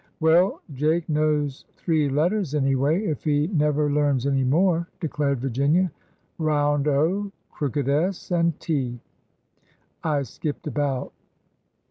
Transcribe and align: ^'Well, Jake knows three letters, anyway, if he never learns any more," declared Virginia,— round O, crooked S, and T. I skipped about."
^'Well, 0.19 0.61
Jake 0.73 1.07
knows 1.09 1.65
three 1.77 2.09
letters, 2.09 2.55
anyway, 2.55 3.03
if 3.05 3.23
he 3.23 3.45
never 3.49 3.87
learns 3.91 4.25
any 4.25 4.43
more," 4.43 4.87
declared 4.99 5.39
Virginia,— 5.39 5.91
round 6.39 6.87
O, 6.87 7.31
crooked 7.51 7.87
S, 7.87 8.31
and 8.31 8.59
T. 8.59 8.99
I 10.03 10.23
skipped 10.23 10.65
about." 10.65 11.13